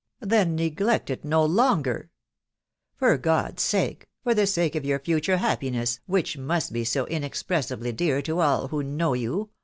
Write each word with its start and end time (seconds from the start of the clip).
"Then 0.19 0.55
neglect 0.55 1.11
it 1.11 1.23
no 1.23 1.45
longer..... 1.45 2.09
For 2.95 3.19
God's 3.19 3.61
sake— 3.61 4.07
for 4.23 4.33
the 4.33 4.47
sake 4.47 4.73
of 4.73 4.83
your 4.83 4.97
future 4.97 5.37
happiness, 5.37 5.99
which 6.07 6.39
must 6.39 6.73
be 6.73 6.83
so 6.83 7.05
inex 7.05 7.43
pressibly 7.45 7.95
dear 7.95 8.23
to 8.23 8.39
all 8.39 8.69
who 8.69 8.81
know 8.81 9.13
you 9.13 9.51